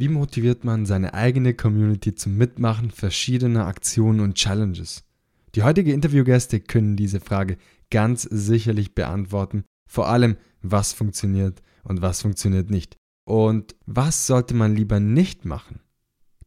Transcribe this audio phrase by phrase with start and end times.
[0.00, 5.04] Wie motiviert man seine eigene Community zum Mitmachen verschiedener Aktionen und Challenges?
[5.54, 7.58] Die heutige Interviewgäste können diese Frage
[7.90, 9.64] ganz sicherlich beantworten.
[9.86, 12.96] Vor allem, was funktioniert und was funktioniert nicht.
[13.26, 15.80] Und was sollte man lieber nicht machen?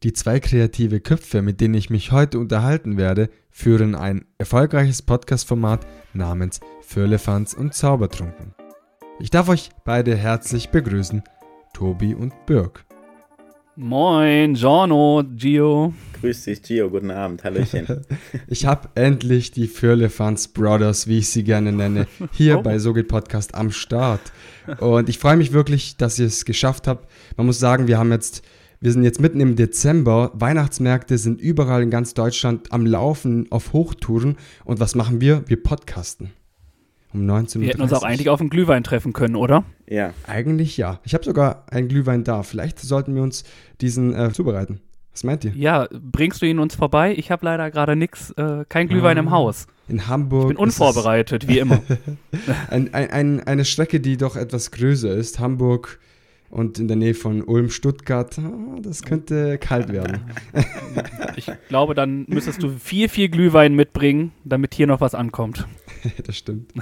[0.02, 5.86] Die zwei kreative Köpfe, mit denen ich mich heute unterhalten werde, führen ein erfolgreiches Podcast-Format
[6.12, 8.52] namens Firlefanz und Zaubertrunken.
[9.20, 11.22] Ich darf euch beide herzlich begrüßen,
[11.72, 12.84] Tobi und Birk.
[13.76, 15.92] Moin, Giorno, Gio.
[16.20, 18.04] Grüß dich, Gio, guten Abend, Hallöchen.
[18.46, 22.62] ich habe endlich die Firlefanz Brothers, wie ich sie gerne nenne, hier oh.
[22.62, 24.20] bei Sogit Podcast am Start.
[24.78, 27.10] Und ich freue mich wirklich, dass ihr es geschafft habt.
[27.36, 28.42] Man muss sagen, wir haben jetzt,
[28.80, 30.30] wir sind jetzt mitten im Dezember.
[30.34, 34.36] Weihnachtsmärkte sind überall in ganz Deutschland am Laufen auf Hochtouren.
[34.64, 35.42] Und was machen wir?
[35.48, 36.30] Wir podcasten.
[37.14, 39.64] Um 19 Wir hätten uns auch eigentlich auf einen Glühwein treffen können, oder?
[39.88, 40.12] Ja.
[40.26, 40.98] Eigentlich ja.
[41.04, 42.42] Ich habe sogar einen Glühwein da.
[42.42, 43.44] Vielleicht sollten wir uns
[43.80, 44.80] diesen äh, zubereiten.
[45.12, 45.52] Was meint ihr?
[45.54, 47.14] Ja, bringst du ihn uns vorbei?
[47.16, 49.68] Ich habe leider gerade nichts, äh, kein Glühwein ah, im Haus.
[49.86, 50.42] In Hamburg.
[50.42, 51.80] Ich bin unvorbereitet, wie immer.
[52.68, 55.38] ein, ein, ein, eine Strecke, die doch etwas größer ist.
[55.38, 56.00] Hamburg
[56.54, 58.38] und in der Nähe von Ulm, Stuttgart.
[58.38, 60.20] Ah, das könnte kalt werden.
[61.36, 65.66] ich glaube, dann müsstest du viel, viel Glühwein mitbringen, damit hier noch was ankommt.
[66.24, 66.72] das stimmt.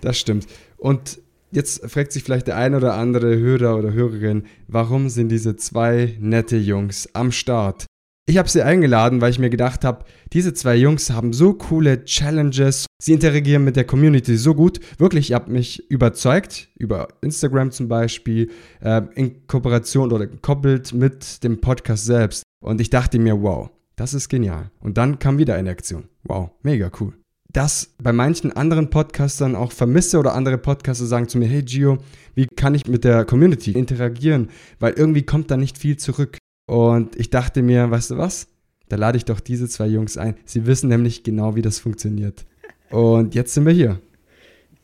[0.00, 0.46] Das stimmt.
[0.76, 1.18] Und
[1.50, 6.16] jetzt fragt sich vielleicht der ein oder andere Hörer oder Hörerin, warum sind diese zwei
[6.20, 7.86] nette Jungs am Start?
[8.28, 12.04] Ich habe sie eingeladen, weil ich mir gedacht habe, diese zwei Jungs haben so coole
[12.04, 12.86] Challenges.
[13.00, 14.80] Sie interagieren mit der Community so gut.
[14.98, 21.44] Wirklich, ihr habt mich überzeugt, über Instagram zum Beispiel, äh, in Kooperation oder gekoppelt mit
[21.44, 22.42] dem Podcast selbst.
[22.60, 24.72] Und ich dachte mir, wow, das ist genial.
[24.80, 26.08] Und dann kam wieder eine Aktion.
[26.24, 27.12] Wow, mega cool
[27.52, 31.96] das bei manchen anderen Podcastern auch vermisse oder andere Podcaster sagen zu mir, hey Gio,
[32.34, 34.50] wie kann ich mit der Community interagieren?
[34.78, 36.36] Weil irgendwie kommt da nicht viel zurück.
[36.66, 38.48] Und ich dachte mir, weißt du was?
[38.88, 40.36] Da lade ich doch diese zwei Jungs ein.
[40.44, 42.44] Sie wissen nämlich genau, wie das funktioniert.
[42.90, 44.00] Und jetzt sind wir hier.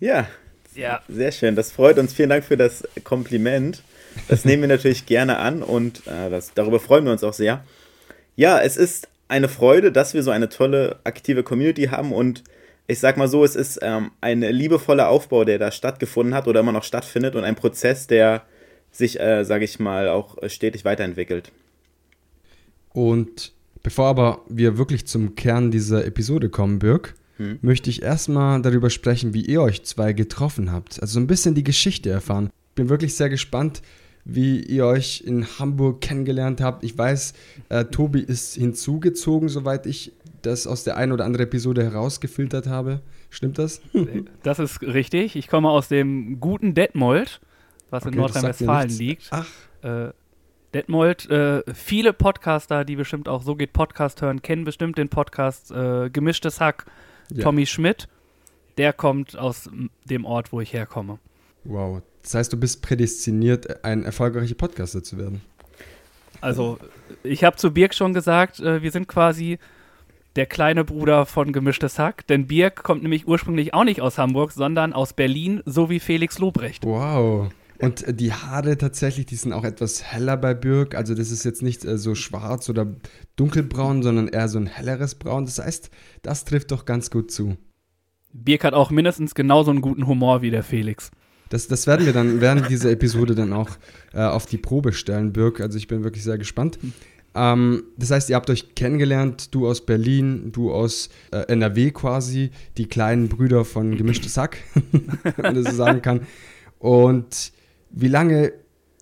[0.01, 0.27] Ja,
[0.75, 1.03] ja.
[1.09, 1.55] sehr schön.
[1.55, 2.13] Das freut uns.
[2.13, 3.83] Vielen Dank für das Kompliment.
[4.29, 7.65] Das nehmen wir natürlich gerne an und äh, das, darüber freuen wir uns auch sehr.
[8.37, 12.43] Ja, es ist eine Freude, dass wir so eine tolle, aktive Community haben und
[12.89, 16.61] ich sag mal so, es ist ähm, ein liebevoller Aufbau, der da stattgefunden hat oder
[16.61, 18.43] immer noch stattfindet und ein Prozess, der
[18.91, 21.53] sich, äh, sage ich mal, auch stetig weiterentwickelt.
[22.93, 27.59] Und bevor aber wir wirklich zum Kern dieser Episode kommen, Birk, hm.
[27.63, 31.01] möchte ich erstmal darüber sprechen, wie ihr euch zwei getroffen habt.
[31.01, 32.51] Also so ein bisschen die Geschichte erfahren.
[32.75, 33.83] Bin wirklich sehr gespannt,
[34.25, 36.85] wie ihr euch in Hamburg kennengelernt habt.
[36.85, 37.35] Ich weiß,
[37.69, 43.01] äh, Tobi ist hinzugezogen, soweit ich das aus der einen oder anderen Episode herausgefiltert habe.
[43.31, 43.81] Stimmt das?
[44.43, 45.37] Das ist richtig.
[45.37, 47.41] Ich komme aus dem guten Detmold,
[47.91, 49.29] was okay, in Nordrhein-Westfalen liegt.
[49.31, 49.47] Ach.
[49.83, 50.11] Äh,
[50.75, 55.71] Detmold, äh, viele Podcaster, die bestimmt auch So geht Podcast hören, kennen bestimmt den Podcast
[55.71, 56.87] äh, Gemischtes Hack,
[57.31, 57.43] ja.
[57.43, 58.09] Tommy Schmidt.
[58.79, 59.69] Der kommt aus
[60.05, 61.19] dem Ort, wo ich herkomme.
[61.65, 62.01] Wow.
[62.23, 65.43] Das heißt, du bist prädestiniert, ein erfolgreicher Podcaster zu werden.
[66.41, 66.79] Also,
[67.23, 69.59] ich habe zu Birk schon gesagt, äh, wir sind quasi
[70.37, 74.53] der kleine Bruder von Gemischtes Hack, denn Birk kommt nämlich ursprünglich auch nicht aus Hamburg,
[74.53, 76.85] sondern aus Berlin, so wie Felix Lobrecht.
[76.85, 77.51] Wow.
[77.83, 80.95] Und äh, die Haare tatsächlich, die sind auch etwas heller bei Birk.
[80.95, 82.87] Also das ist jetzt nicht äh, so schwarz oder
[83.35, 85.47] dunkelbraun, sondern eher so ein helleres Braun.
[85.47, 85.91] Das heißt,
[86.23, 87.57] das trifft doch ganz gut zu.
[88.33, 91.11] Birk hat auch mindestens genauso einen guten Humor wie der Felix.
[91.49, 93.71] Das, das werden wir dann während dieser Episode dann auch
[94.15, 95.61] äh, auf die Probe stellen, Birk.
[95.61, 96.79] Also ich bin wirklich sehr gespannt.
[97.35, 102.53] Ähm, das heißt, ihr habt euch kennengelernt, du aus Berlin, du aus äh, NRW quasi,
[102.79, 104.59] die kleinen Brüder von Gemischtes Sack,
[104.93, 106.21] wenn man das so sagen kann.
[106.79, 107.53] Und
[107.93, 108.53] wie lange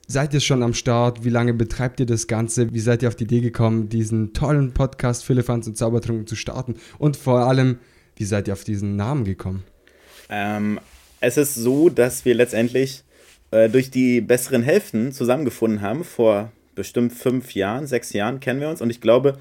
[0.06, 1.25] seid ihr schon am Start?
[1.25, 2.73] Wie lange betreibt ihr das Ganze?
[2.75, 6.75] Wie seid ihr auf die Idee gekommen, diesen tollen Podcast Philippans und Zaubertrunken zu starten?
[6.99, 7.78] Und vor allem,
[8.17, 9.62] wie seid ihr auf diesen Namen gekommen?
[10.28, 10.81] Ähm,
[11.21, 13.05] es ist so, dass wir letztendlich
[13.51, 18.69] äh, durch die besseren Hälften zusammengefunden haben vor bestimmt fünf Jahren, sechs Jahren kennen wir
[18.69, 18.81] uns.
[18.81, 19.39] Und ich glaube,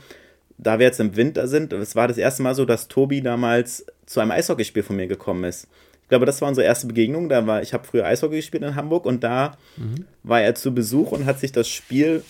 [0.58, 3.86] da wir jetzt im Winter sind, es war das erste Mal so, dass Tobi damals
[4.06, 5.68] zu einem Eishockeyspiel von mir gekommen ist.
[6.10, 7.30] Ich glaube, das war unsere erste Begegnung.
[7.30, 10.06] Da war, ich habe früher Eishockey gespielt in Hamburg und da mhm.
[10.24, 12.24] war er zu Besuch und hat sich das Spiel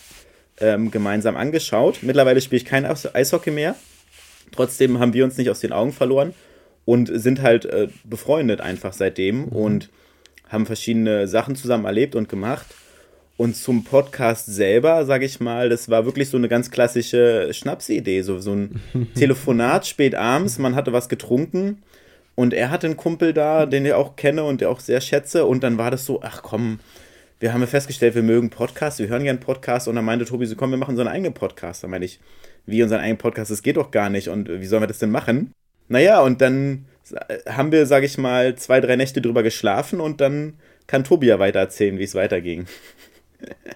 [0.59, 1.99] ähm, gemeinsam angeschaut.
[2.01, 3.75] Mittlerweile spiele ich kein Eishockey mehr.
[4.51, 6.33] Trotzdem haben wir uns nicht aus den Augen verloren
[6.83, 9.47] und sind halt äh, befreundet einfach seitdem mhm.
[9.47, 9.89] und
[10.49, 12.67] haben verschiedene Sachen zusammen erlebt und gemacht.
[13.37, 18.23] Und zum Podcast selber, sage ich mal, das war wirklich so eine ganz klassische Schnapsidee.
[18.23, 18.81] So, so ein
[19.15, 21.81] Telefonat spät abends, man hatte was getrunken
[22.39, 25.45] und er hatte einen Kumpel da, den ich auch kenne und der auch sehr schätze.
[25.45, 26.79] Und dann war das so, ach komm,
[27.41, 30.45] wir haben ja festgestellt, wir mögen Podcasts, wir hören gerne Podcasts und dann meinte Tobi
[30.45, 31.83] so, komm, wir machen unseren eigenen Podcast.
[31.83, 32.21] Da meine ich,
[32.65, 35.11] wie unseren eigenen Podcast, das geht doch gar nicht und wie sollen wir das denn
[35.11, 35.51] machen?
[35.89, 36.85] Naja, und dann
[37.45, 40.53] haben wir, sag ich mal, zwei, drei Nächte drüber geschlafen und dann
[40.87, 42.67] kann Tobi ja weiter erzählen, wie es weiterging.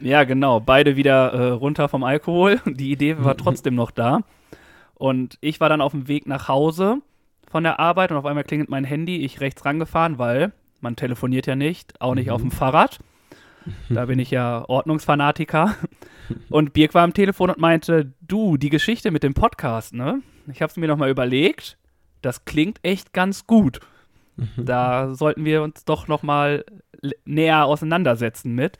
[0.01, 0.59] Ja, genau.
[0.59, 2.59] Beide wieder äh, runter vom Alkohol.
[2.65, 4.19] Die Idee war trotzdem noch da.
[4.95, 7.01] Und ich war dann auf dem Weg nach Hause
[7.53, 9.17] von der Arbeit und auf einmal klingelt mein Handy.
[9.17, 12.33] Ich rechts rangefahren, weil man telefoniert ja nicht, auch nicht mhm.
[12.33, 12.97] auf dem Fahrrad.
[13.89, 15.75] Da bin ich ja Ordnungsfanatiker.
[16.49, 20.23] Und Birk war am Telefon und meinte, du, die Geschichte mit dem Podcast, ne?
[20.51, 21.77] Ich habe es mir nochmal überlegt.
[22.23, 23.81] Das klingt echt ganz gut.
[24.35, 24.65] Mhm.
[24.65, 26.65] Da sollten wir uns doch nochmal
[27.23, 28.79] näher auseinandersetzen mit.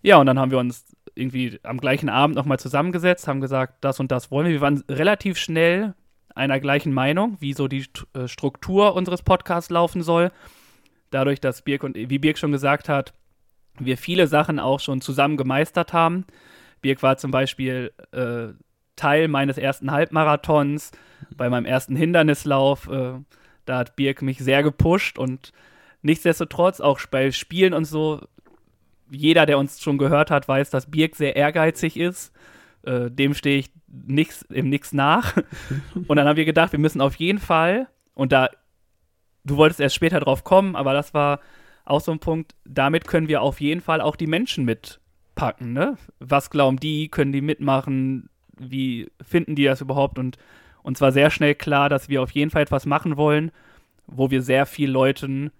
[0.00, 4.00] Ja, und dann haben wir uns irgendwie am gleichen Abend nochmal zusammengesetzt, haben gesagt, das
[4.00, 4.54] und das wollen wir.
[4.54, 5.92] Wir waren relativ schnell
[6.38, 10.30] einer gleichen Meinung, wie so die äh, Struktur unseres Podcasts laufen soll.
[11.10, 13.12] Dadurch, dass Birk und, wie Birk schon gesagt hat,
[13.78, 16.24] wir viele Sachen auch schon zusammen gemeistert haben.
[16.80, 18.48] Birk war zum Beispiel äh,
[18.96, 20.90] Teil meines ersten Halbmarathons,
[21.36, 22.88] bei meinem ersten Hindernislauf.
[22.88, 23.14] Äh,
[23.64, 25.52] da hat Birk mich sehr gepusht und
[26.02, 28.20] nichtsdestotrotz auch bei Spielen und so,
[29.10, 32.32] jeder, der uns schon gehört hat, weiß, dass Birk sehr ehrgeizig ist.
[32.82, 35.36] Äh, dem stehe ich nix, im Nix nach.
[36.08, 38.48] und dann haben wir gedacht, wir müssen auf jeden Fall, und da,
[39.44, 41.40] du wolltest erst später drauf kommen, aber das war
[41.84, 45.72] auch so ein Punkt, damit können wir auf jeden Fall auch die Menschen mitpacken.
[45.72, 45.96] Ne?
[46.18, 47.08] Was glauben die?
[47.08, 48.28] Können die mitmachen?
[48.58, 50.18] Wie finden die das überhaupt?
[50.18, 50.36] Und
[50.82, 53.50] uns war sehr schnell klar, dass wir auf jeden Fall etwas machen wollen,
[54.06, 55.50] wo wir sehr vielen Leuten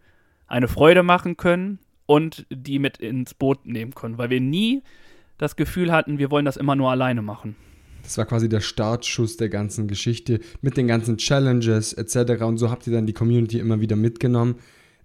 [0.46, 4.82] eine Freude machen können und die mit ins Boot nehmen können, weil wir nie
[5.38, 7.56] das Gefühl hatten, wir wollen das immer nur alleine machen.
[8.02, 12.42] Das war quasi der Startschuss der ganzen Geschichte mit den ganzen Challenges etc.
[12.42, 14.56] Und so habt ihr dann die Community immer wieder mitgenommen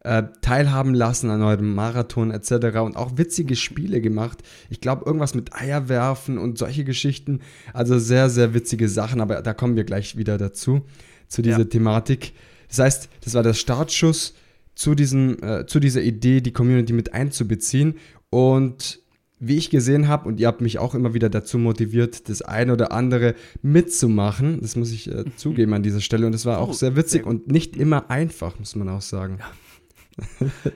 [0.03, 2.79] äh, teilhaben lassen an eurem Marathon etc.
[2.79, 4.43] und auch witzige Spiele gemacht.
[4.69, 7.39] Ich glaube, irgendwas mit Eier werfen und solche Geschichten.
[7.73, 10.81] Also sehr, sehr witzige Sachen, aber da kommen wir gleich wieder dazu,
[11.27, 11.65] zu dieser ja.
[11.65, 12.33] Thematik.
[12.67, 14.35] Das heißt, das war der Startschuss
[14.75, 17.95] zu, diesem, äh, zu dieser Idee, die Community mit einzubeziehen.
[18.29, 18.99] Und
[19.47, 22.73] wie ich gesehen habe, und ihr habt mich auch immer wieder dazu motiviert, das eine
[22.73, 24.61] oder andere mitzumachen.
[24.61, 26.25] Das muss ich äh, zugeben an dieser Stelle.
[26.25, 29.39] Und es war auch oh, sehr witzig und nicht immer einfach, muss man auch sagen.
[29.39, 29.45] Ja.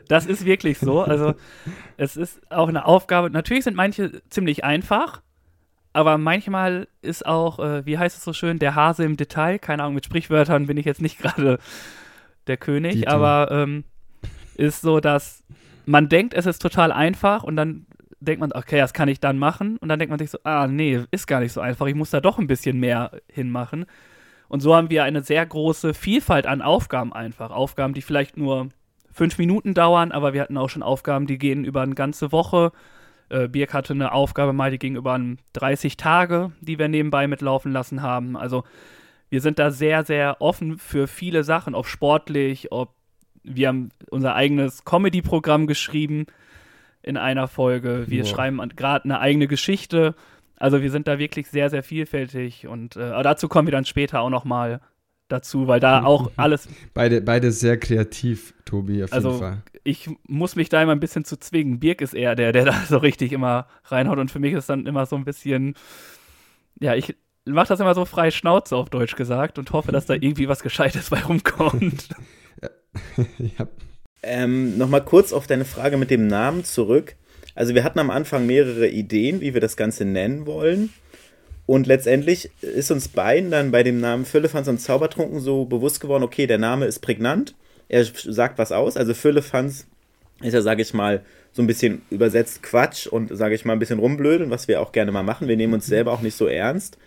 [0.07, 1.01] Das ist wirklich so.
[1.01, 1.35] Also
[1.97, 3.29] es ist auch eine Aufgabe.
[3.29, 5.21] Natürlich sind manche ziemlich einfach,
[5.93, 9.59] aber manchmal ist auch, äh, wie heißt es so schön, der Hase im Detail.
[9.59, 11.59] Keine Ahnung, mit Sprichwörtern bin ich jetzt nicht gerade
[12.47, 13.83] der König, Die aber ähm,
[14.55, 15.43] ist so, dass
[15.85, 17.85] man denkt, es ist total einfach und dann
[18.19, 19.77] denkt man, okay, das kann ich dann machen.
[19.77, 21.85] Und dann denkt man sich so, ah, nee, ist gar nicht so einfach.
[21.87, 23.85] Ich muss da doch ein bisschen mehr hinmachen.
[24.47, 27.51] Und so haben wir eine sehr große Vielfalt an Aufgaben einfach.
[27.51, 28.69] Aufgaben, die vielleicht nur
[29.11, 32.71] fünf Minuten dauern, aber wir hatten auch schon Aufgaben, die gehen über eine ganze Woche.
[33.29, 35.19] Äh, Birk hatte eine Aufgabe mal, die ging über
[35.53, 38.37] 30 Tage, die wir nebenbei mitlaufen lassen haben.
[38.37, 38.63] Also
[39.29, 42.93] wir sind da sehr, sehr offen für viele Sachen, ob sportlich, ob
[43.43, 46.27] wir haben unser eigenes Comedy-Programm geschrieben
[47.07, 48.05] in einer Folge.
[48.07, 48.25] Wir ja.
[48.25, 50.15] schreiben gerade eine eigene Geschichte.
[50.57, 54.21] Also wir sind da wirklich sehr, sehr vielfältig und äh, dazu kommen wir dann später
[54.21, 54.81] auch noch mal
[55.27, 56.67] dazu, weil da auch alles.
[56.93, 59.63] Beide, beide sehr kreativ, Tobi, auf also, jeden Fall.
[59.83, 61.79] Ich muss mich da immer ein bisschen zu zwingen.
[61.79, 64.85] Birk ist eher der, der da so richtig immer reinhaut und für mich ist dann
[64.85, 65.75] immer so ein bisschen.
[66.79, 67.15] Ja, ich
[67.45, 70.63] mache das immer so frei Schnauze auf Deutsch gesagt und hoffe, dass da irgendwie was
[70.63, 72.09] Gescheites bei rumkommt.
[73.37, 73.67] ja.
[74.23, 77.15] Ähm, Nochmal kurz auf deine Frage mit dem Namen zurück.
[77.55, 80.91] Also, wir hatten am Anfang mehrere Ideen, wie wir das Ganze nennen wollen.
[81.67, 86.23] Und letztendlich ist uns beiden dann bei dem Namen Füllefanz und Zaubertrunken so bewusst geworden,
[86.23, 87.55] okay, der Name ist prägnant,
[87.89, 88.95] er sagt was aus.
[88.95, 89.85] Also Füllefanz
[90.41, 93.79] ist ja, sage ich mal, so ein bisschen übersetzt Quatsch und, sage ich mal, ein
[93.79, 95.49] bisschen rumblödeln, was wir auch gerne mal machen.
[95.49, 96.97] Wir nehmen uns selber auch nicht so ernst.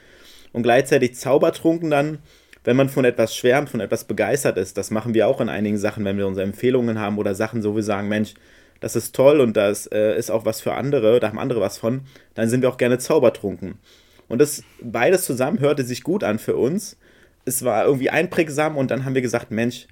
[0.53, 2.19] Und gleichzeitig Zaubertrunken dann,
[2.65, 4.77] wenn man von etwas schwärmt, von etwas begeistert ist.
[4.77, 7.75] Das machen wir auch in einigen Sachen, wenn wir unsere Empfehlungen haben oder Sachen, so
[7.75, 8.35] wir sagen, Mensch,
[8.81, 11.79] das ist toll und das äh, ist auch was für andere, da haben andere was
[11.79, 12.03] von,
[12.35, 13.79] dann sind wir auch gerne zaubertrunken.
[14.29, 16.97] Und das beides zusammen hörte sich gut an für uns.
[17.45, 19.87] Es war irgendwie einprägsam und dann haben wir gesagt, Mensch,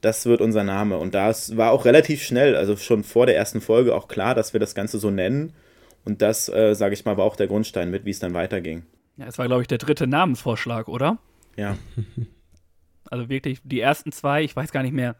[0.00, 0.98] das wird unser Name.
[0.98, 4.52] Und das war auch relativ schnell, also schon vor der ersten Folge auch klar, dass
[4.52, 5.52] wir das Ganze so nennen.
[6.04, 8.82] Und das, äh, sage ich mal, war auch der Grundstein mit, wie es dann weiterging.
[9.16, 11.18] Ja, es war, glaube ich, der dritte Namensvorschlag, oder?
[11.56, 11.76] Ja.
[13.10, 15.16] Also wirklich, die ersten zwei, ich weiß gar nicht mehr,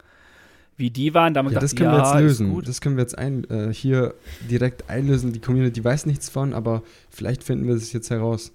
[0.78, 1.34] wie die waren.
[1.34, 2.62] Da ja, das können ja, wir jetzt lösen.
[2.64, 4.14] Das können wir jetzt ein, äh, hier
[4.48, 5.34] direkt einlösen.
[5.34, 8.50] Die Community weiß nichts von, aber vielleicht finden wir es jetzt heraus.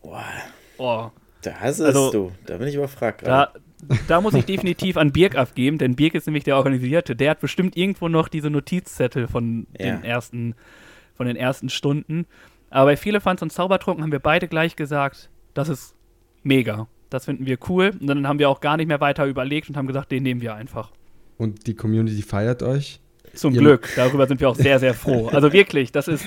[0.00, 0.24] Boah.
[0.78, 1.10] Oh.
[1.42, 2.32] Das ist also, du.
[2.46, 3.52] Da bin ich überfragt gerade.
[3.82, 7.14] Da, da muss ich definitiv an Birk abgeben, denn Birk ist nämlich der Organisierte.
[7.14, 9.96] Der hat bestimmt irgendwo noch diese Notizzettel von ja.
[9.96, 10.54] den ersten
[11.14, 12.26] von den ersten Stunden.
[12.70, 15.94] Aber bei Viele Fans und Zaubertrunken haben wir beide gleich gesagt, das ist
[16.42, 16.86] mega.
[17.10, 17.92] Das finden wir cool.
[18.00, 20.40] Und dann haben wir auch gar nicht mehr weiter überlegt und haben gesagt, den nehmen
[20.40, 20.90] wir einfach.
[21.36, 23.00] Und die Community feiert euch?
[23.34, 23.88] Zum Ihr Glück.
[23.96, 25.28] Darüber sind wir auch sehr, sehr froh.
[25.28, 26.24] Also wirklich, das ist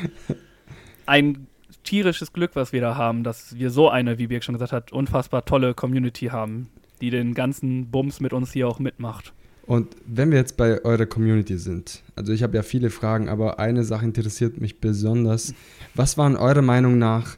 [1.06, 1.48] ein
[1.84, 4.92] tierisches Glück, was wir da haben, dass wir so eine, wie Birk schon gesagt hat,
[4.92, 6.70] unfassbar tolle Community haben,
[7.02, 9.34] die den ganzen Bums mit uns hier auch mitmacht.
[9.66, 13.60] Und wenn wir jetzt bei eurer Community sind, also ich habe ja viele Fragen, aber
[13.60, 15.54] eine Sache interessiert mich besonders.
[15.96, 17.38] Was waren eurer Meinung nach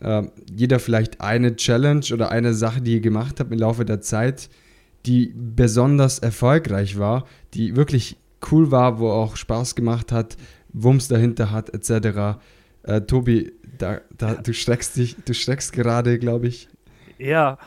[0.00, 4.00] äh, jeder vielleicht eine Challenge oder eine Sache, die ihr gemacht habt im Laufe der
[4.00, 4.48] Zeit,
[5.06, 8.16] die besonders erfolgreich war, die wirklich
[8.50, 10.36] cool war, wo auch Spaß gemacht hat,
[10.72, 12.40] Wumms dahinter hat, etc.
[12.82, 16.68] Äh, Tobi, da, da, du streckst dich, du streckst gerade, glaube ich.
[17.18, 17.58] Ja,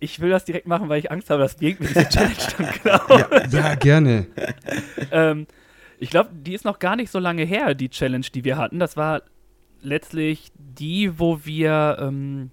[0.00, 3.10] ich will das direkt machen, weil ich Angst habe, dass mir diese Challenge dann klaut.
[3.10, 4.26] Ja, ja, gerne.
[5.12, 5.46] ähm,
[5.98, 8.78] ich glaube, die ist noch gar nicht so lange her, die Challenge, die wir hatten.
[8.78, 9.22] Das war
[9.82, 12.50] letztlich die, wo wir ähm,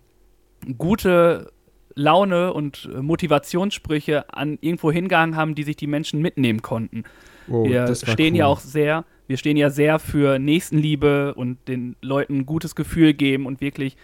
[0.78, 1.52] gute
[1.96, 7.04] Laune und Motivationssprüche an irgendwo hingegangen haben, die sich die Menschen mitnehmen konnten.
[7.50, 8.40] Oh, wir stehen cool.
[8.40, 13.14] ja auch sehr, wir stehen ja sehr für Nächstenliebe und den Leuten ein gutes Gefühl
[13.14, 13.98] geben und wirklich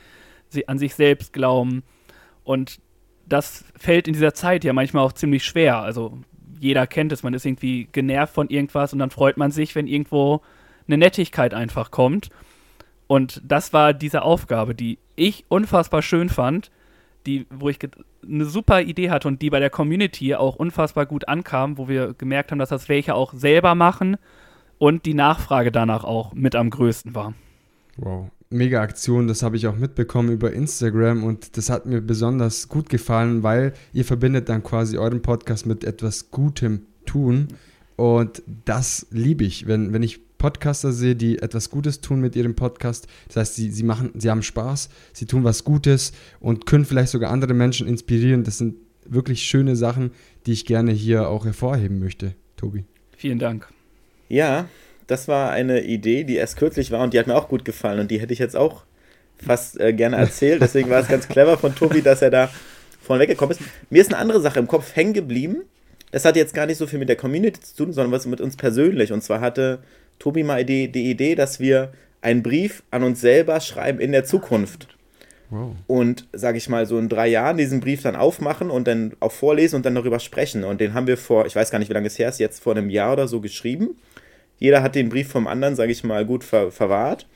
[0.67, 1.83] an sich selbst glauben.
[2.43, 2.79] Und
[3.27, 5.77] das fällt in dieser Zeit ja manchmal auch ziemlich schwer.
[5.77, 6.19] Also
[6.59, 9.87] jeder kennt es, man ist irgendwie genervt von irgendwas und dann freut man sich, wenn
[9.87, 10.41] irgendwo
[10.87, 12.29] eine Nettigkeit einfach kommt.
[13.13, 16.71] Und das war diese Aufgabe, die ich unfassbar schön fand,
[17.27, 17.77] die, wo ich
[18.23, 22.15] eine super Idee hatte und die bei der Community auch unfassbar gut ankam, wo wir
[22.15, 24.17] gemerkt haben, dass das welche auch selber machen
[24.79, 27.35] und die Nachfrage danach auch mit am größten war.
[27.97, 32.67] Wow, mega Aktion, das habe ich auch mitbekommen über Instagram und das hat mir besonders
[32.67, 37.49] gut gefallen, weil ihr verbindet dann quasi euren Podcast mit etwas Gutem tun.
[37.95, 42.53] Und das liebe ich, wenn, wenn ich Podcaster sehe, die etwas Gutes tun mit ihrem
[42.53, 43.07] Podcast.
[43.27, 47.13] Das heißt, sie, sie machen, sie haben Spaß, sie tun was Gutes und können vielleicht
[47.13, 48.43] sogar andere Menschen inspirieren.
[48.43, 50.11] Das sind wirklich schöne Sachen,
[50.45, 52.83] die ich gerne hier auch hervorheben möchte, Tobi.
[53.15, 53.69] Vielen Dank.
[54.27, 54.67] Ja,
[55.07, 58.01] das war eine Idee, die erst kürzlich war und die hat mir auch gut gefallen
[58.01, 58.83] und die hätte ich jetzt auch
[59.37, 60.61] fast äh, gerne erzählt.
[60.61, 62.49] Deswegen war es ganz clever von Tobi, dass er da
[63.01, 63.61] vorne weggekommen ist.
[63.89, 65.61] Mir ist eine andere Sache im Kopf hängen geblieben.
[66.11, 68.41] Das hat jetzt gar nicht so viel mit der Community zu tun, sondern was mit
[68.41, 69.13] uns persönlich.
[69.13, 69.79] Und zwar hatte
[70.19, 71.91] Tobi mal die, die Idee, dass wir
[72.21, 74.87] einen Brief an uns selber schreiben in der Zukunft.
[75.49, 75.75] Wow.
[75.87, 79.31] Und, sage ich mal, so in drei Jahren diesen Brief dann aufmachen und dann auch
[79.31, 80.63] vorlesen und dann darüber sprechen.
[80.63, 82.63] Und den haben wir vor, ich weiß gar nicht, wie lange es her ist, jetzt
[82.63, 83.97] vor einem Jahr oder so geschrieben.
[84.57, 87.27] Jeder hat den Brief vom anderen, sage ich mal, gut ver verwahrt.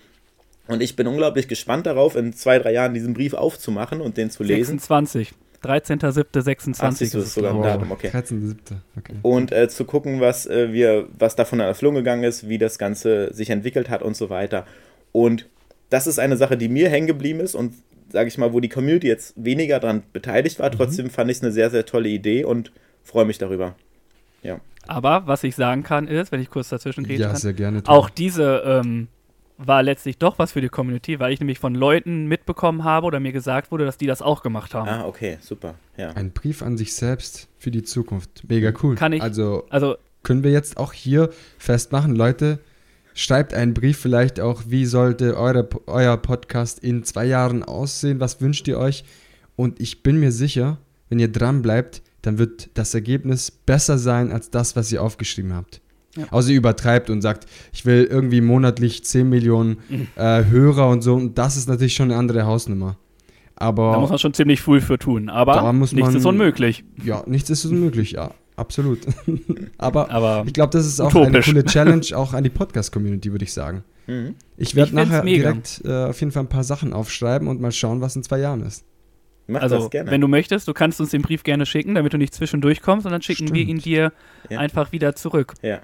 [0.68, 4.30] Und ich bin unglaublich gespannt darauf, in zwei, drei Jahren diesen Brief aufzumachen und den
[4.30, 4.80] zu lesen.
[4.80, 5.34] 26.
[5.64, 8.10] 13.07.26 Ach, ist sogar ein Datum, okay.
[8.10, 8.56] 13.07.
[8.98, 9.14] Okay.
[9.22, 12.78] Und äh, zu gucken, was äh, wir, was davon an Erfüllung gegangen ist, wie das
[12.78, 14.66] Ganze sich entwickelt hat und so weiter.
[15.12, 15.48] Und
[15.90, 17.74] das ist eine Sache, die mir hängen geblieben ist und
[18.10, 20.70] sage ich mal, wo die Community jetzt weniger daran beteiligt war.
[20.70, 20.78] Mhm.
[20.78, 22.72] Trotzdem fand ich es eine sehr, sehr tolle Idee und
[23.04, 23.76] freue mich darüber.
[24.44, 24.60] Ja.
[24.88, 28.64] Aber was ich sagen kann ist, wenn ich kurz dazwischen reden ja, kann, auch diese
[28.66, 29.08] ähm,
[29.58, 33.20] war letztlich doch was für die Community, weil ich nämlich von Leuten mitbekommen habe oder
[33.20, 34.88] mir gesagt wurde, dass die das auch gemacht haben.
[34.88, 35.76] Ah, okay, super.
[35.98, 36.12] Ja.
[36.12, 38.44] Ein Brief an sich selbst für die Zukunft.
[38.48, 38.96] Mega cool.
[38.96, 39.22] Kann ich.
[39.22, 42.60] Also, also können wir jetzt auch hier festmachen, Leute,
[43.14, 48.42] schreibt einen Brief vielleicht auch, wie sollte eure, euer Podcast in zwei Jahren aussehen, was
[48.42, 49.04] wünscht ihr euch?
[49.56, 50.78] Und ich bin mir sicher,
[51.10, 55.54] wenn ihr dran bleibt, dann wird das Ergebnis besser sein als das, was ihr aufgeschrieben
[55.54, 55.82] habt.
[56.18, 56.26] Ja.
[56.32, 60.08] Außer ihr übertreibt und sagt, ich will irgendwie monatlich 10 Millionen mhm.
[60.16, 61.16] äh, Hörer und so.
[61.16, 62.98] Und das ist natürlich schon eine andere Hausnummer.
[63.56, 65.30] Aber da muss man schon ziemlich viel für tun.
[65.30, 66.84] Aber nichts man, ist unmöglich.
[67.04, 68.32] Ja, nichts ist unmöglich, ja.
[68.56, 69.00] Absolut.
[69.78, 71.48] aber, aber, ich glaube, das ist auch utopisch.
[71.48, 73.84] eine coole Challenge, auch an die Podcast-Community, würde ich sagen.
[74.08, 74.36] Mhm.
[74.58, 78.02] Ich werde nachher direkt äh, auf jeden Fall ein paar Sachen aufschreiben und mal schauen,
[78.02, 78.84] was in zwei Jahren ist.
[79.48, 82.34] Mach also, wenn du möchtest, du kannst uns den Brief gerne schicken, damit du nicht
[82.34, 83.58] zwischendurch kommst und dann schicken Stimmt.
[83.58, 84.12] wir ihn dir
[84.50, 84.60] ja.
[84.60, 85.54] einfach wieder zurück.
[85.62, 85.80] Ja.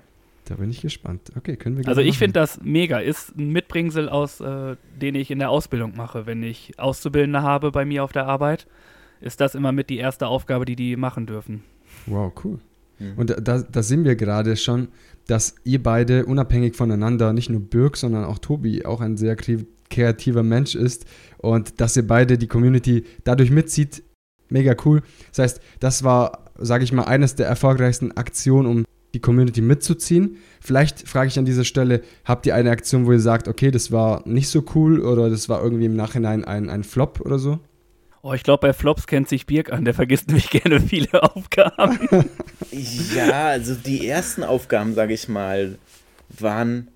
[0.46, 1.32] Da bin ich gespannt.
[1.38, 3.00] Okay, können wir Also ich finde das mega.
[3.00, 6.26] Ist ein Mitbringsel aus, äh, den ich in der Ausbildung mache.
[6.26, 8.68] Wenn ich Auszubildende habe bei mir auf der Arbeit,
[9.22, 11.64] ist das immer mit die erste Aufgabe, die die machen dürfen.
[12.08, 12.60] Wow, cool.
[13.00, 13.14] Mhm.
[13.16, 14.90] Und da, da sind wir gerade schon,
[15.28, 19.38] dass ihr beide unabhängig voneinander, nicht nur Birk, sondern auch Tobi, auch ein sehr
[19.90, 21.06] kreativer Mensch ist
[21.38, 24.04] und dass ihr beide die Community dadurch mitzieht,
[24.50, 25.02] mega cool.
[25.30, 30.38] Das heißt, das war, sage ich mal, eines der erfolgreichsten Aktionen, um die Community mitzuziehen.
[30.60, 33.92] Vielleicht frage ich an dieser Stelle, habt ihr eine Aktion, wo ihr sagt, okay, das
[33.92, 37.60] war nicht so cool oder das war irgendwie im Nachhinein ein, ein Flop oder so?
[38.22, 42.00] Oh, ich glaube, bei Flops kennt sich Birk an, der vergisst nämlich gerne viele Aufgaben.
[43.16, 45.78] ja, also die ersten Aufgaben, sage ich mal,
[46.40, 46.88] waren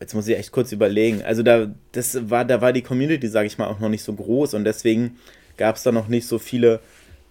[0.00, 1.22] jetzt muss ich echt kurz überlegen.
[1.22, 4.12] Also da, das war, da war die Community, sage ich mal, auch noch nicht so
[4.12, 5.18] groß und deswegen
[5.56, 6.80] gab es da noch nicht so viele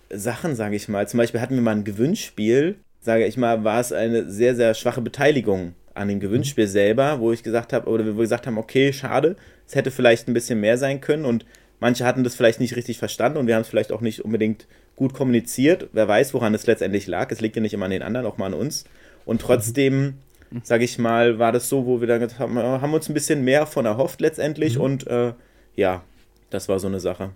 [0.10, 1.08] Sachen, sage ich mal.
[1.08, 4.74] Zum Beispiel hatten wir mal ein Gewinnspiel, sage ich mal, war es eine sehr, sehr
[4.74, 8.92] schwache Beteiligung an dem Gewinnspiel selber, wo ich gesagt habe, oder wir gesagt haben, okay,
[8.92, 9.36] schade,
[9.68, 11.46] es hätte vielleicht ein bisschen mehr sein können und
[11.80, 14.68] manche hatten das vielleicht nicht richtig verstanden und wir haben es vielleicht auch nicht unbedingt
[14.96, 15.88] gut kommuniziert.
[15.94, 17.32] Wer weiß, woran es letztendlich lag.
[17.32, 18.86] Es liegt ja nicht immer an den anderen, auch mal an uns.
[19.24, 20.16] Und trotzdem,
[20.64, 23.44] sage ich mal, war das so, wo wir dann gesagt haben, haben uns ein bisschen
[23.44, 24.82] mehr von erhofft letztendlich mhm.
[24.82, 25.34] und äh,
[25.76, 26.04] ja,
[26.50, 27.32] das war so eine Sache.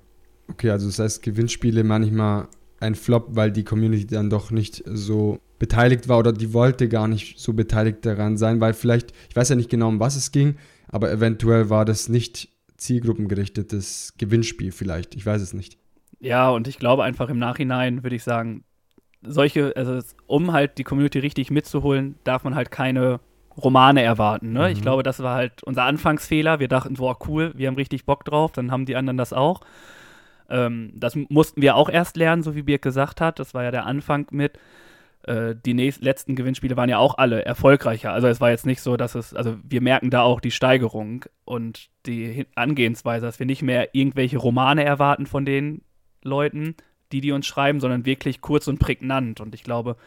[0.50, 2.48] Okay, also das heißt, Gewinnspiele manchmal
[2.80, 7.08] ein Flop, weil die Community dann doch nicht so beteiligt war oder die wollte gar
[7.08, 10.32] nicht so beteiligt daran sein, weil vielleicht, ich weiß ja nicht genau, um was es
[10.32, 10.56] ging,
[10.88, 15.78] aber eventuell war das nicht zielgruppengerichtetes Gewinnspiel vielleicht, ich weiß es nicht.
[16.20, 18.64] Ja, und ich glaube einfach im Nachhinein würde ich sagen,
[19.22, 23.20] solche, also um halt die Community richtig mitzuholen, darf man halt keine
[23.58, 24.54] Romane erwarten.
[24.54, 24.62] Ne?
[24.62, 24.68] Mhm.
[24.68, 26.60] Ich glaube, das war halt unser Anfangsfehler.
[26.60, 29.62] Wir dachten, boah, cool, wir haben richtig Bock drauf, dann haben die anderen das auch.
[30.50, 33.40] Ähm, das mussten wir auch erst lernen, so wie Birk gesagt hat.
[33.40, 34.58] Das war ja der Anfang mit.
[35.24, 38.12] Äh, die nächsten, letzten Gewinnspiele waren ja auch alle erfolgreicher.
[38.14, 41.26] Also es war jetzt nicht so, dass es, also wir merken da auch die Steigerung
[41.46, 45.82] und die Angehensweise, dass wir nicht mehr irgendwelche Romane erwarten von den
[46.24, 46.76] Leuten,
[47.12, 49.42] die die uns schreiben, sondern wirklich kurz und prägnant.
[49.42, 49.98] Und ich glaube,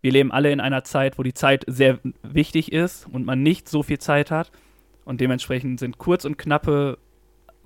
[0.00, 3.68] wir leben alle in einer Zeit, wo die Zeit sehr wichtig ist und man nicht
[3.68, 4.52] so viel Zeit hat.
[5.04, 6.98] Und dementsprechend sind kurz und knappe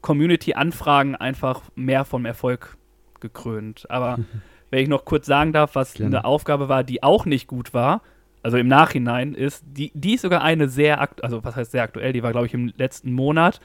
[0.00, 2.76] Community-Anfragen einfach mehr vom Erfolg
[3.21, 3.90] gekrönt.
[3.90, 4.18] Aber
[4.71, 6.19] wenn ich noch kurz sagen darf, was Gerne.
[6.19, 8.03] eine Aufgabe war, die auch nicht gut war,
[8.43, 12.13] also im Nachhinein ist, die, die ist sogar eine sehr, also was heißt sehr aktuell,
[12.13, 13.61] die war, glaube ich, im letzten Monat.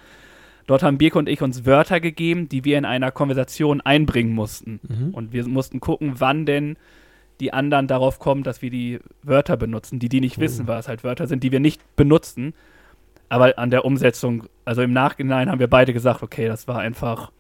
[0.65, 4.79] Dort haben Birke und ich uns Wörter gegeben, die wir in einer Konversation einbringen mussten.
[4.87, 5.13] Mhm.
[5.13, 6.77] Und wir mussten gucken, wann denn
[7.39, 10.41] die anderen darauf kommen, dass wir die Wörter benutzen, die die nicht oh.
[10.41, 12.53] wissen, was halt Wörter sind, die wir nicht benutzen.
[13.29, 17.31] Aber an der Umsetzung, also im Nachhinein haben wir beide gesagt, okay, das war einfach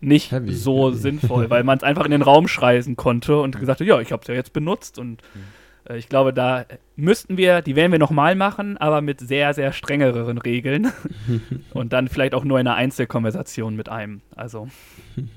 [0.00, 0.98] nicht heavy, so heavy.
[0.98, 4.12] sinnvoll, weil man es einfach in den Raum schreien konnte und gesagt hat, ja, ich
[4.12, 5.22] habe es ja jetzt benutzt und.
[5.88, 6.64] Äh, ich glaube, da
[6.96, 10.92] müssten wir, die werden wir nochmal machen, aber mit sehr, sehr strengeren Regeln.
[11.74, 14.20] und dann vielleicht auch nur in einer Einzelkonversation mit einem.
[14.34, 14.68] Also.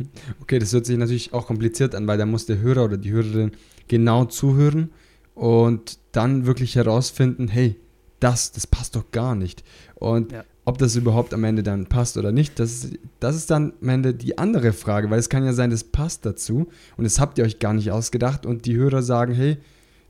[0.41, 3.11] Okay, das hört sich natürlich auch kompliziert an, weil da muss der Hörer oder die
[3.11, 3.51] Hörerin
[3.87, 4.91] genau zuhören
[5.35, 7.75] und dann wirklich herausfinden, hey,
[8.19, 9.63] das, das passt doch gar nicht.
[9.95, 10.43] Und ja.
[10.65, 14.13] Ob das überhaupt am Ende dann passt oder nicht, das, das ist dann am Ende
[14.13, 17.43] die andere Frage, weil es kann ja sein, das passt dazu und das habt ihr
[17.43, 19.57] euch gar nicht ausgedacht und die Hörer sagen, hey,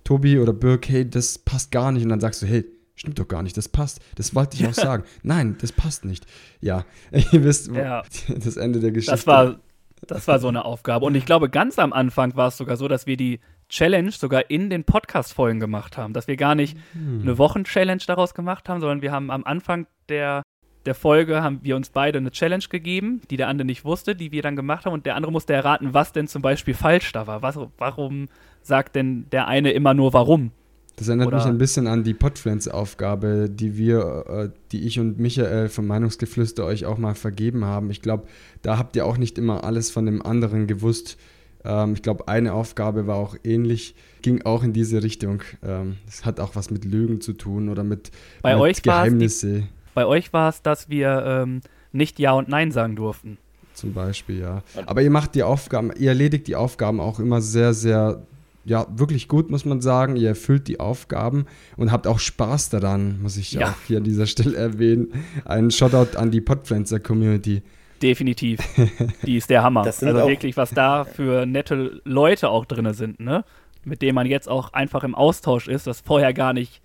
[0.04, 2.04] Tobi oder Birk, hey, das passt gar nicht.
[2.04, 4.00] Und dann sagst du, hey, stimmt doch gar nicht, das passt.
[4.16, 5.04] Das wollte ich auch sagen.
[5.24, 6.26] Nein, das passt nicht.
[6.62, 8.04] Ja, ihr wisst ja.
[8.28, 9.12] das Ende der Geschichte.
[9.12, 9.60] Das war,
[10.08, 11.06] das war so eine Aufgabe.
[11.06, 14.50] Und ich glaube, ganz am Anfang war es sogar so, dass wir die Challenge sogar
[14.50, 16.14] in den Podcast-Folgen gemacht haben.
[16.14, 17.22] Dass wir gar nicht hm.
[17.22, 20.44] eine Wochen-Challenge daraus gemacht haben, sondern wir haben am Anfang der,
[20.86, 24.32] der Folge haben wir uns beide eine Challenge gegeben, die der andere nicht wusste, die
[24.32, 24.94] wir dann gemacht haben.
[24.94, 27.42] Und der andere musste erraten, was denn zum Beispiel falsch da war.
[27.42, 28.28] Was, warum
[28.62, 30.52] sagt denn der eine immer nur warum?
[30.96, 35.18] Das erinnert Oder mich ein bisschen an die Podfriends-Aufgabe, die wir, äh, die ich und
[35.18, 37.90] Michael vom Meinungsgeflüster euch auch mal vergeben haben.
[37.90, 38.28] Ich glaube,
[38.62, 41.18] da habt ihr auch nicht immer alles von dem anderen gewusst.
[41.66, 45.42] Ähm, ich glaube, eine Aufgabe war auch ähnlich, ging auch in diese Richtung.
[45.64, 49.62] Ähm, das hat auch was mit Lügen zu tun oder mit, bei mit euch Geheimnisse.
[49.62, 53.38] Die, bei euch war es, dass wir ähm, nicht Ja und Nein sagen durften.
[53.74, 54.62] Zum Beispiel, ja.
[54.86, 58.22] Aber ihr macht die Aufgaben, ihr erledigt die Aufgaben auch immer sehr, sehr
[58.66, 60.16] ja, wirklich gut, muss man sagen.
[60.16, 61.46] Ihr erfüllt die Aufgaben
[61.76, 63.70] und habt auch Spaß daran, muss ich ja.
[63.70, 65.14] auch hier an dieser Stelle erwähnen.
[65.46, 67.62] Ein Shoutout an die Podfluencer Community.
[68.04, 68.60] Definitiv.
[69.26, 69.82] Die ist der Hammer.
[69.84, 73.46] also wirklich, was da für nette Leute auch drin sind, ne?
[73.86, 76.82] Mit denen man jetzt auch einfach im Austausch ist, was vorher gar nicht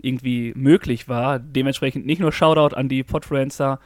[0.00, 1.40] irgendwie möglich war.
[1.40, 3.80] Dementsprechend nicht nur Shoutout an die Podfluencer,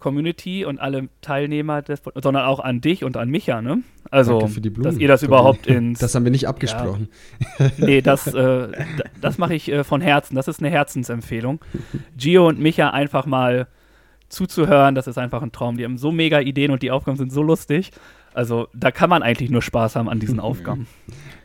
[0.00, 3.82] Community und alle Teilnehmer, des, sondern auch an dich und an Micha, ne?
[4.10, 6.00] Also, Blumen, dass ihr das überhaupt ins.
[6.00, 7.08] Das haben wir nicht abgesprochen.
[7.58, 8.68] Ja, nee, das, äh,
[9.20, 10.34] das mache ich äh, von Herzen.
[10.34, 11.60] Das ist eine Herzensempfehlung.
[12.16, 13.68] Gio und Micha einfach mal
[14.28, 15.76] zuzuhören, das ist einfach ein Traum.
[15.76, 17.92] Die haben so mega Ideen und die Aufgaben sind so lustig.
[18.34, 20.86] Also, da kann man eigentlich nur Spaß haben an diesen Aufgaben.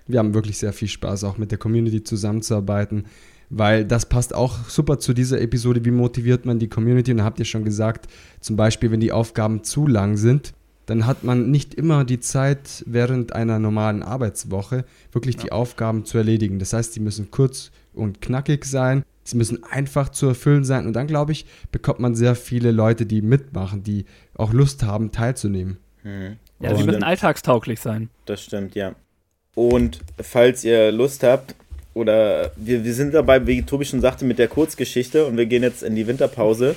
[0.08, 3.06] Wir haben wirklich sehr viel Spaß, auch mit der Community zusammenzuarbeiten
[3.52, 5.84] weil das passt auch super zu dieser Episode.
[5.84, 7.12] Wie motiviert man die Community?
[7.12, 8.08] Und da habt ihr schon gesagt,
[8.40, 10.54] zum Beispiel, wenn die Aufgaben zu lang sind,
[10.86, 15.44] dann hat man nicht immer die Zeit, während einer normalen Arbeitswoche wirklich ja.
[15.44, 16.60] die Aufgaben zu erledigen.
[16.60, 19.04] Das heißt, die müssen kurz und knackig sein.
[19.24, 20.88] Sie müssen einfach zu erfüllen sein.
[20.88, 24.06] Und dann, glaube ich, bekommt man sehr viele Leute, die mitmachen, die
[24.36, 25.78] auch Lust haben, teilzunehmen.
[26.04, 26.38] Mhm.
[26.60, 28.10] Ja, sie müssen alltagstauglich sein.
[28.26, 28.96] Das stimmt, ja.
[29.56, 31.56] Und falls ihr Lust habt,
[31.94, 35.64] oder wir, wir sind dabei, wie Tobi schon sagte, mit der Kurzgeschichte und wir gehen
[35.64, 36.76] jetzt in die Winterpause.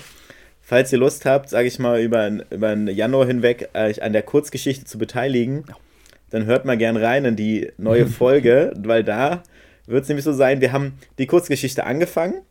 [0.60, 4.22] Falls ihr Lust habt, sage ich mal, über, über den Januar hinweg äh, an der
[4.22, 5.64] Kurzgeschichte zu beteiligen,
[6.30, 9.42] dann hört mal gern rein in die neue Folge, weil da
[9.86, 12.42] wird es nämlich so sein, wir haben die Kurzgeschichte angefangen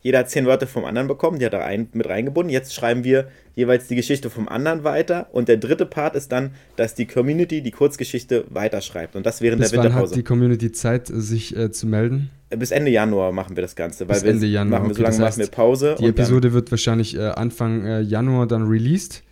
[0.00, 2.52] jeder hat zehn Wörter vom anderen bekommen, die hat er ein, mit reingebunden.
[2.52, 5.26] Jetzt schreiben wir jeweils die Geschichte vom anderen weiter.
[5.32, 9.16] Und der dritte Part ist dann, dass die Community die Kurzgeschichte weiterschreibt.
[9.16, 10.02] Und das während Bis der Winterpause.
[10.02, 12.30] Wann hat die Community Zeit, sich äh, zu melden?
[12.50, 14.08] Bis Ende Januar machen wir das Ganze.
[14.08, 14.80] Weil Bis Ende Januar.
[14.80, 15.96] Machen wir, so lange machen wir Pause.
[15.98, 19.24] Die Episode wird wahrscheinlich äh, Anfang äh, Januar dann released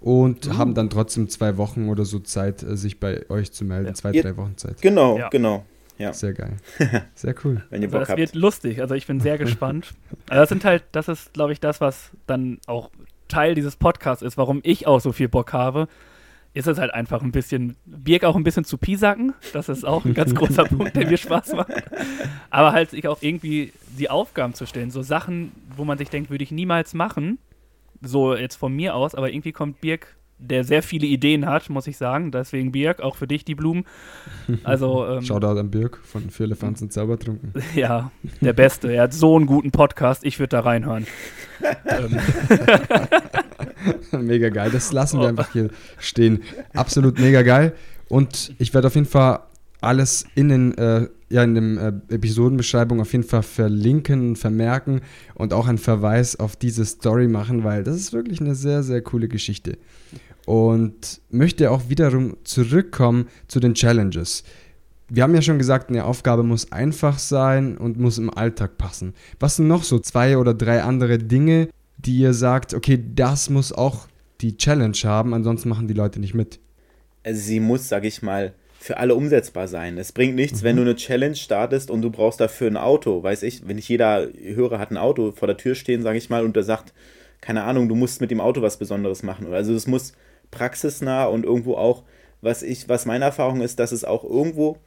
[0.00, 0.58] und mhm.
[0.58, 3.88] haben dann trotzdem zwei Wochen oder so Zeit, äh, sich bei euch zu melden.
[3.88, 3.94] Ja.
[3.94, 4.82] Zwei, drei Wochen Zeit.
[4.82, 5.28] Genau, ja.
[5.30, 5.64] genau.
[6.00, 6.12] Ja.
[6.14, 6.56] Sehr geil.
[7.14, 7.62] Sehr cool.
[7.68, 8.18] Wenn ihr Bock also das habt.
[8.18, 8.80] wird lustig.
[8.80, 9.92] Also ich bin sehr gespannt.
[10.28, 12.90] Also das sind halt, das ist, glaube ich, das, was dann auch
[13.28, 15.88] Teil dieses Podcasts ist, warum ich auch so viel Bock habe.
[16.52, 19.34] Ist es halt einfach ein bisschen, Birk auch ein bisschen zu piesacken.
[19.52, 21.70] Das ist auch ein ganz großer Punkt, der mir Spaß macht.
[22.48, 24.90] Aber halt sich auch irgendwie die Aufgaben zu stellen.
[24.90, 27.38] So Sachen, wo man sich denkt, würde ich niemals machen.
[28.00, 31.86] So jetzt von mir aus, aber irgendwie kommt Birk der sehr viele Ideen hat, muss
[31.86, 32.32] ich sagen.
[32.32, 33.84] Deswegen Birk, auch für dich die Blumen.
[34.64, 37.52] Also, ähm, Shoutout an Birk von Für Elefanten und Zaubertrunken.
[37.74, 38.92] Ja, der Beste.
[38.92, 41.06] Er hat so einen guten Podcast, ich würde da reinhören.
[41.86, 42.18] Ähm.
[44.26, 45.28] mega geil, das lassen wir oh.
[45.28, 46.42] einfach hier stehen.
[46.74, 47.74] Absolut mega geil.
[48.08, 49.40] Und ich werde auf jeden Fall
[49.80, 55.00] alles in den äh, ja in der äh, Episodenbeschreibung auf jeden Fall verlinken, vermerken
[55.34, 59.00] und auch einen Verweis auf diese Story machen, weil das ist wirklich eine sehr, sehr
[59.00, 59.78] coole Geschichte
[60.50, 64.42] und möchte auch wiederum zurückkommen zu den Challenges.
[65.08, 69.14] Wir haben ja schon gesagt, eine Aufgabe muss einfach sein und muss im Alltag passen.
[69.38, 73.72] Was sind noch so zwei oder drei andere Dinge, die ihr sagt, okay, das muss
[73.72, 74.08] auch
[74.40, 76.58] die Challenge haben, ansonsten machen die Leute nicht mit?
[77.22, 79.98] Also sie muss, sag ich mal, für alle umsetzbar sein.
[79.98, 80.64] Es bringt nichts, mhm.
[80.64, 83.22] wenn du eine Challenge startest und du brauchst dafür ein Auto.
[83.22, 86.28] Weiß ich, wenn nicht jeder Hörer hat ein Auto vor der Tür stehen, sage ich
[86.28, 86.92] mal, und der sagt,
[87.40, 89.46] keine Ahnung, du musst mit dem Auto was Besonderes machen.
[89.52, 90.12] Also es muss
[90.50, 92.04] praxisnah und irgendwo auch,
[92.40, 94.78] was ich, was meine Erfahrung ist, dass es auch irgendwo,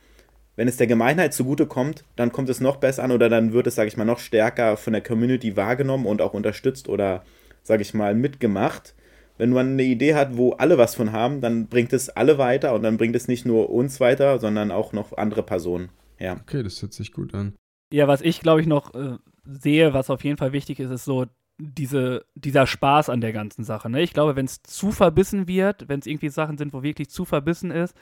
[0.55, 3.75] wenn es der Gemeinheit zugutekommt, dann kommt es noch besser an oder dann wird es,
[3.75, 7.23] sage ich mal, noch stärker von der Community wahrgenommen und auch unterstützt oder,
[7.63, 8.93] sage ich mal, mitgemacht.
[9.37, 12.73] Wenn man eine Idee hat, wo alle was von haben, dann bringt es alle weiter
[12.75, 15.89] und dann bringt es nicht nur uns weiter, sondern auch noch andere Personen.
[16.19, 16.33] Ja.
[16.33, 17.55] Okay, das hört sich gut an.
[17.91, 21.05] Ja, was ich glaube ich noch äh, sehe, was auf jeden Fall wichtig ist, ist
[21.05, 21.25] so
[21.71, 23.89] diese, dieser Spaß an der ganzen Sache.
[23.89, 24.01] Ne?
[24.01, 27.25] Ich glaube, wenn es zu verbissen wird, wenn es irgendwie Sachen sind, wo wirklich zu
[27.25, 27.95] verbissen ist,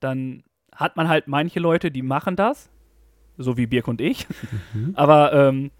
[0.00, 0.42] dann
[0.74, 2.70] hat man halt manche Leute, die machen das,
[3.38, 4.26] so wie Birk und ich.
[4.74, 4.92] Mhm.
[4.94, 5.70] Aber ähm,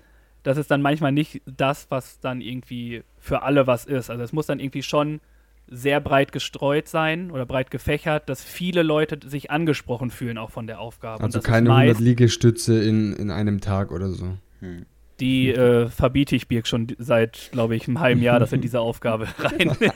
[0.42, 4.10] das ist dann manchmal nicht das, was dann irgendwie für alle was ist.
[4.10, 5.20] Also es muss dann irgendwie schon
[5.68, 10.66] sehr breit gestreut sein oder breit gefächert, dass viele Leute sich angesprochen fühlen auch von
[10.66, 11.22] der Aufgabe.
[11.24, 14.36] Also keine 100 Liegestütze in, in einem Tag oder so.
[14.60, 14.86] Hm.
[15.20, 18.80] Die äh, verbiete ich Birk schon seit, glaube ich, einem halben Jahr, dass er diese
[18.80, 19.78] Aufgabe reinnimmt.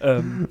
[0.00, 0.48] ähm,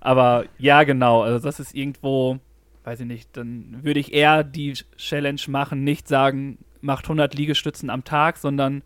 [0.00, 1.22] aber ja, genau.
[1.22, 2.38] Also das ist irgendwo,
[2.84, 7.90] weiß ich nicht, dann würde ich eher die Challenge machen, nicht sagen, macht 100 Liegestützen
[7.90, 8.82] am Tag, sondern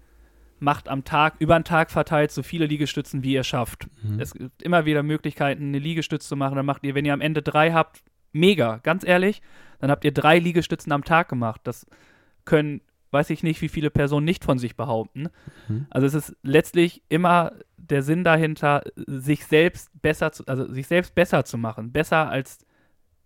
[0.61, 3.89] macht am Tag, über den Tag verteilt, so viele Liegestützen, wie ihr schafft.
[4.03, 4.21] Mhm.
[4.21, 6.57] Es gibt immer wieder Möglichkeiten, eine Liegestütze zu machen.
[6.57, 9.43] Dann macht ihr, wenn ihr am Ende drei habt, mega, ganz ehrlich,
[9.81, 11.63] dann habt ihr drei Liegestützen am Tag gemacht.
[11.65, 11.87] Das
[12.45, 15.29] können weiß ich nicht, wie viele Personen nicht von sich behaupten.
[15.69, 15.87] Mhm.
[15.91, 21.15] Also es ist letztlich immer der Sinn dahinter, sich selbst besser zu, also sich selbst
[21.15, 22.59] besser zu machen, besser als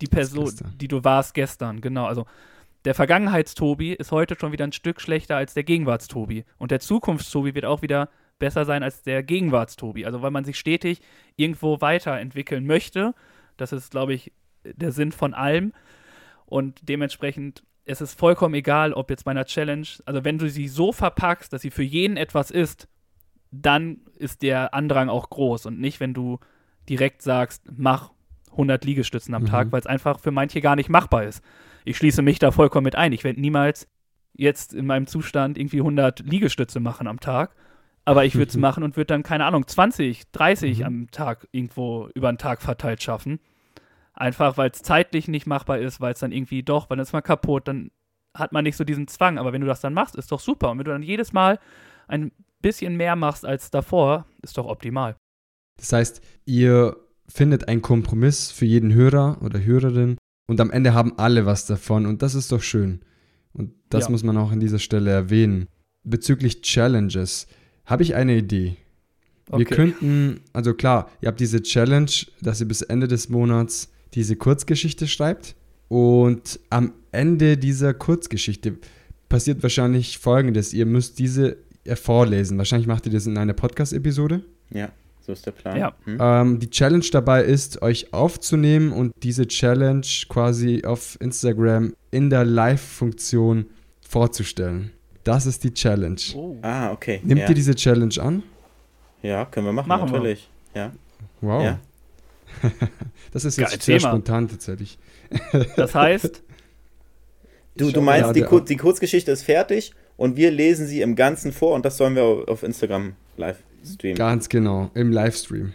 [0.01, 1.81] die Person, die du warst gestern.
[1.81, 2.25] Genau, also
[2.83, 7.55] der Vergangenheitstobi ist heute schon wieder ein Stück schlechter als der Gegenwartstobi und der Zukunftstobi
[7.55, 10.05] wird auch wieder besser sein als der Gegenwartstobi.
[10.05, 11.01] Also weil man sich stetig
[11.35, 13.13] irgendwo weiterentwickeln möchte.
[13.57, 14.31] Das ist, glaube ich,
[14.63, 15.73] der Sinn von allem.
[16.45, 20.67] Und dementsprechend es ist vollkommen egal, ob jetzt bei einer Challenge, also wenn du sie
[20.67, 22.87] so verpackst, dass sie für jeden etwas ist,
[23.51, 26.39] dann ist der Andrang auch groß und nicht, wenn du
[26.89, 28.11] direkt sagst, mach
[28.51, 29.47] 100 Liegestützen am mhm.
[29.47, 31.43] Tag, weil es einfach für manche gar nicht machbar ist.
[31.83, 33.13] Ich schließe mich da vollkommen mit ein.
[33.13, 33.87] Ich werde niemals
[34.33, 37.55] jetzt in meinem Zustand irgendwie 100 Liegestütze machen am Tag,
[38.03, 40.85] aber ich würde es machen und würde dann, keine Ahnung, 20, 30 mhm.
[40.85, 43.39] am Tag irgendwo über den Tag verteilt schaffen.
[44.15, 47.13] Einfach weil es zeitlich nicht machbar ist, weil es dann irgendwie doch, weil dann ist
[47.13, 47.91] mal kaputt, dann
[48.33, 49.37] hat man nicht so diesen Zwang.
[49.37, 50.71] Aber wenn du das dann machst, ist doch super.
[50.71, 51.59] Und wenn du dann jedes Mal
[52.07, 55.15] ein bisschen mehr machst als davor, ist doch optimal.
[55.77, 56.95] Das heißt, ihr
[57.27, 62.05] findet einen Kompromiss für jeden Hörer oder Hörerin und am Ende haben alle was davon
[62.05, 63.01] und das ist doch schön.
[63.51, 64.11] Und das ja.
[64.11, 65.67] muss man auch an dieser Stelle erwähnen.
[66.03, 67.47] Bezüglich Challenges
[67.85, 68.77] habe ich eine Idee.
[69.49, 69.59] Okay.
[69.59, 74.35] Wir könnten, also klar, ihr habt diese Challenge, dass ihr bis Ende des Monats diese
[74.35, 75.55] Kurzgeschichte schreibt.
[75.87, 78.77] Und am Ende dieser Kurzgeschichte
[79.29, 81.57] passiert wahrscheinlich folgendes: Ihr müsst diese
[81.95, 82.57] vorlesen.
[82.57, 84.43] Wahrscheinlich macht ihr das in einer Podcast-Episode.
[84.71, 84.89] Ja,
[85.21, 85.77] so ist der Plan.
[85.77, 85.93] Ja.
[86.05, 86.17] Hm?
[86.19, 92.45] Ähm, die Challenge dabei ist, euch aufzunehmen und diese Challenge quasi auf Instagram in der
[92.45, 93.67] Live-Funktion
[94.01, 94.91] vorzustellen.
[95.23, 96.21] Das ist die Challenge.
[96.35, 96.57] Oh.
[96.61, 97.19] Ah, okay.
[97.23, 97.49] Nimmt ja.
[97.49, 98.43] ihr diese Challenge an?
[99.21, 100.13] Ja, können wir machen, Machen wir.
[100.13, 100.49] natürlich.
[100.73, 100.91] Ja.
[101.41, 101.63] Wow.
[101.63, 101.79] Ja.
[103.31, 104.09] das ist Geil, jetzt sehr Thema.
[104.09, 104.97] spontan tatsächlich.
[105.75, 106.43] Das heißt,
[107.77, 111.15] Du, du meinst, gerade die, Kur die Kurzgeschichte ist fertig und wir lesen sie im
[111.15, 114.15] Ganzen vor und das sollen wir au- auf Instagram live streamen.
[114.17, 115.73] Ganz genau, im Livestream.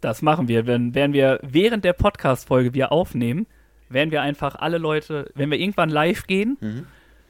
[0.00, 0.66] das machen wir.
[0.66, 3.46] Wenn, werden wir während der Podcast-Folge wir aufnehmen,
[3.88, 6.86] werden wir einfach alle Leute, wenn wir irgendwann live gehen, Mhm.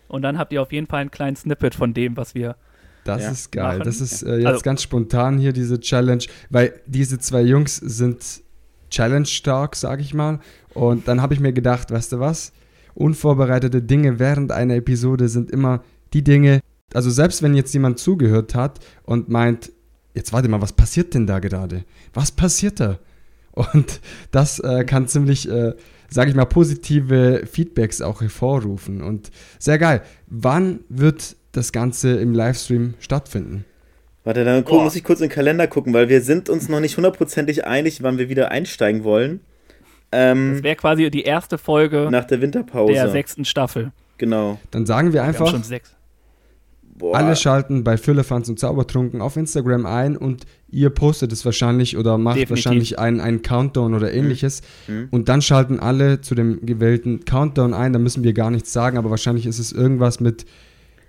[0.09, 2.57] und dann habt ihr auf jeden Fall einen kleinen Snippet von dem, was wir.
[3.05, 3.31] Das Ja.
[3.31, 3.79] ist geil.
[3.79, 3.85] Machen.
[3.85, 8.43] Das ist äh, jetzt Also- ganz spontan hier diese Challenge, weil diese zwei Jungs sind
[8.95, 10.41] challenge-stark, sag ich mal.
[10.73, 12.53] Und dann habe ich mir gedacht, weißt du was?
[12.95, 16.61] Unvorbereitete Dinge während einer Episode sind immer die Dinge,
[16.93, 19.73] also selbst wenn jetzt jemand zugehört hat und meint,
[20.15, 21.85] jetzt warte mal, was passiert denn da gerade?
[22.13, 22.99] Was passiert da?
[23.51, 25.75] Und das äh, kann ziemlich, äh,
[26.09, 29.03] sage ich mal, positive Feedbacks auch hervorrufen.
[29.03, 30.03] Und sehr geil.
[30.27, 33.65] Wann wird das Ganze im Livestream stattfinden?
[34.25, 34.85] Warte, dann gu- Boah.
[34.85, 38.03] muss ich kurz in den Kalender gucken, weil wir sind uns noch nicht hundertprozentig einig,
[38.03, 39.41] wann wir wieder einsteigen wollen.
[40.13, 42.93] Ähm, Das wäre quasi die erste Folge nach der Winterpause.
[42.93, 43.93] der sechsten Staffel.
[44.19, 44.59] Genau.
[44.71, 45.95] Dann sagen wir Wir haben einfach, schon sechs.
[46.97, 47.17] Boah.
[47.17, 52.19] alle schalten bei Füllefanz und Zaubertrunken auf Instagram ein und ihr postet es wahrscheinlich oder
[52.19, 52.51] macht Definitiv.
[52.67, 54.63] wahrscheinlich einen, einen Countdown oder ähnliches.
[54.87, 55.09] Mhm.
[55.11, 57.93] Und dann schalten alle zu dem gewählten Countdown ein.
[57.93, 60.47] Da müssen wir gar nichts sagen, aber wahrscheinlich ist es irgendwas mit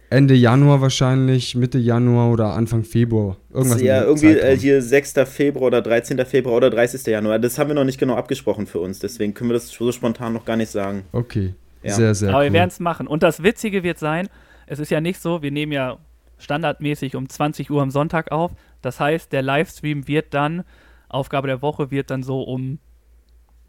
[0.10, 3.38] Ende Januar wahrscheinlich, Mitte Januar oder Anfang Februar.
[3.52, 4.60] Irgendwas ja, irgendwie äh, Zeitraum.
[4.60, 5.14] hier 6.
[5.26, 6.24] Februar oder 13.
[6.26, 7.06] Februar oder 30.
[7.08, 7.40] Januar.
[7.40, 10.34] Das haben wir noch nicht genau abgesprochen für uns, deswegen können wir das so spontan
[10.34, 11.04] noch gar nicht sagen.
[11.12, 11.94] Okay, Ja.
[11.96, 12.54] sehr, sehr Aber wir cool.
[12.54, 13.08] werden es machen.
[13.08, 14.30] Und das Witzige wird sein,
[14.68, 15.98] es ist ja nicht so, wir nehmen ja
[16.38, 18.52] standardmäßig um 20 Uhr am Sonntag auf.
[18.82, 20.64] Das heißt, der Livestream wird dann,
[21.10, 22.80] Aufgabe der Woche wird dann so um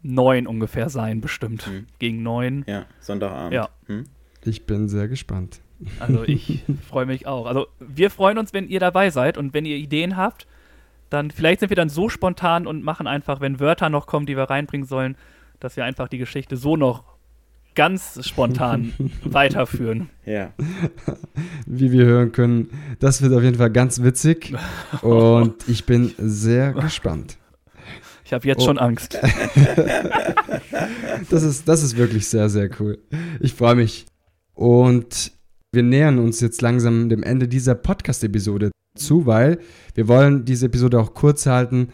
[0.03, 1.67] 9 ungefähr sein, bestimmt.
[1.67, 1.87] Mhm.
[1.99, 2.65] Gegen 9.
[2.67, 3.53] Ja, Sonntagabend.
[3.53, 3.69] Ja.
[3.87, 4.03] Hm?
[4.45, 5.59] Ich bin sehr gespannt.
[5.99, 7.45] Also ich freue mich auch.
[7.45, 10.47] Also wir freuen uns, wenn ihr dabei seid und wenn ihr Ideen habt,
[11.09, 14.35] dann vielleicht sind wir dann so spontan und machen einfach, wenn Wörter noch kommen, die
[14.35, 15.15] wir reinbringen sollen,
[15.59, 17.03] dass wir einfach die Geschichte so noch
[17.75, 20.09] ganz spontan weiterführen.
[20.25, 20.51] Ja.
[21.67, 24.55] Wie wir hören können, das wird auf jeden Fall ganz witzig
[25.03, 27.37] und ich bin sehr gespannt.
[28.25, 28.65] Ich habe jetzt Oh.
[28.65, 29.17] schon Angst.
[31.29, 32.99] Das ist, das ist wirklich sehr, sehr cool.
[33.39, 34.05] Ich freue mich.
[34.53, 35.31] Und
[35.77, 39.59] wir nähern uns jetzt langsam dem Ende dieser Podcast-Episode zu, weil
[39.93, 41.89] wir wollen diese Episode auch kurz halten,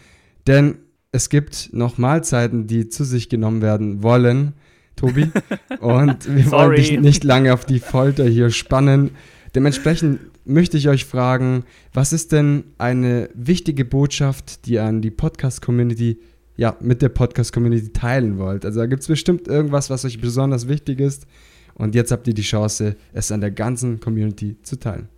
[0.48, 0.76] denn
[1.12, 4.54] es gibt noch Mahlzeiten, die zu sich genommen werden wollen,
[4.96, 5.30] Tobi.
[5.82, 9.12] Und wir wollen dich nicht lange auf die Folter hier spannen.
[9.54, 15.12] Dementsprechend möchte ich euch fragen, was ist denn eine wichtige Botschaft, die ihr an die
[15.12, 16.19] Podcast-Community,
[16.56, 18.65] ja, mit der Podcast-Community teilen wollt?
[18.65, 21.28] Also da gibt es bestimmt irgendwas, was euch besonders wichtig ist.
[21.75, 25.09] Und jetzt habt ihr die Chance, es an der ganzen Community zu teilen.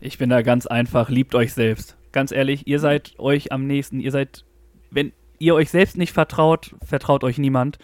[0.00, 1.96] Ich bin da ganz einfach, liebt euch selbst.
[2.12, 4.00] Ganz ehrlich, ihr seid euch am nächsten.
[4.00, 4.44] Ihr seid,
[4.90, 7.78] wenn ihr euch selbst nicht vertraut, vertraut euch niemand.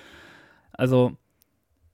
[0.72, 1.16] Also,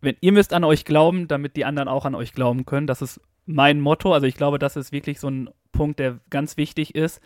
[0.01, 2.87] wenn ihr müsst an euch glauben, damit die anderen auch an euch glauben können.
[2.87, 4.13] Das ist mein Motto.
[4.13, 7.21] Also ich glaube, das ist wirklich so ein Punkt, der ganz wichtig ist.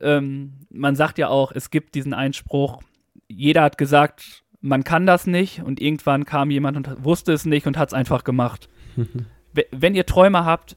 [0.00, 2.82] Ähm, man sagt ja auch, es gibt diesen Einspruch,
[3.28, 7.66] jeder hat gesagt, man kann das nicht und irgendwann kam jemand und wusste es nicht
[7.66, 8.68] und hat es einfach gemacht.
[9.52, 10.76] We- Wenn ihr Träume habt,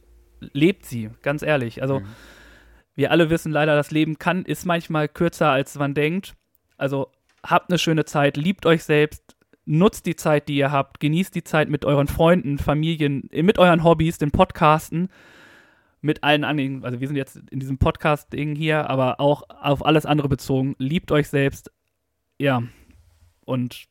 [0.51, 1.81] lebt sie, ganz ehrlich.
[1.81, 2.05] Also Mhm.
[2.95, 6.33] wir alle wissen leider, das Leben kann, ist manchmal kürzer, als man denkt.
[6.77, 7.07] Also
[7.45, 11.43] habt eine schöne Zeit, liebt euch selbst, nutzt die Zeit, die ihr habt, genießt die
[11.43, 15.09] Zeit mit euren Freunden, Familien, äh, mit euren Hobbys, den Podcasten,
[16.01, 16.83] mit allen anderen.
[16.83, 20.75] Also wir sind jetzt in diesem Podcast-Ding hier, aber auch auf alles andere bezogen.
[20.79, 21.71] Liebt euch selbst,
[22.39, 22.61] ja.
[23.45, 23.85] Und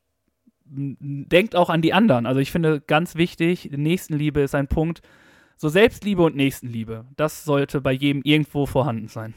[0.66, 2.26] denkt auch an die anderen.
[2.26, 5.02] Also ich finde ganz wichtig, Nächstenliebe ist ein Punkt.
[5.56, 9.34] So Selbstliebe und Nächstenliebe, das sollte bei jedem irgendwo vorhanden sein.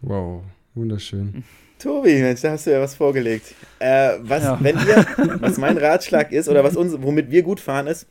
[0.00, 0.42] Wow,
[0.74, 1.42] wunderschön.
[1.78, 3.54] Tobi, Mensch, da hast du ja was vorgelegt.
[3.80, 4.58] Äh, was, Ja.
[4.60, 5.04] wenn ihr,
[5.40, 8.06] was mein Ratschlag ist oder was uns, womit wir gut fahren ist,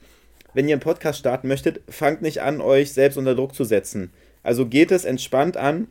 [0.54, 4.12] wenn ihr einen Podcast starten möchtet, fangt nicht an, euch selbst unter Druck zu setzen.
[4.43, 5.88] Also geht es entspannt an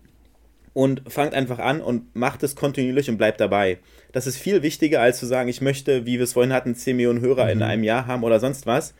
[0.74, 3.78] und fangt einfach an und macht es kontinuierlich und bleibt dabei.
[4.12, 6.96] Das ist viel wichtiger, als zu sagen, ich möchte, wie wir es vorhin hatten, 10
[6.96, 8.92] Millionen Hörer in einem Jahr haben oder sonst was.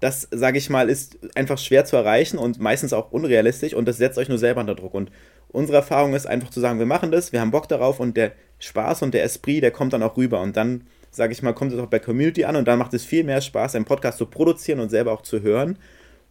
[0.00, 3.98] Das, sage ich mal, ist einfach schwer zu erreichen und meistens auch unrealistisch und das
[3.98, 4.94] setzt euch nur selber unter Druck.
[4.94, 5.10] Und
[5.48, 8.32] unsere Erfahrung ist einfach zu sagen, wir machen das, wir haben Bock darauf und der
[8.60, 11.72] Spaß und der Esprit, der kommt dann auch rüber und dann sage ich mal, kommt
[11.72, 14.26] es auch bei Community an und dann macht es viel mehr Spaß, einen Podcast zu
[14.26, 15.78] produzieren und selber auch zu hören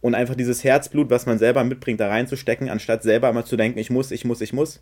[0.00, 3.78] und einfach dieses Herzblut, was man selber mitbringt, da reinzustecken, anstatt selber immer zu denken,
[3.78, 4.80] ich muss, ich muss, ich muss.